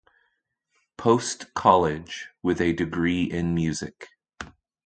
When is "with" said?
2.41-2.59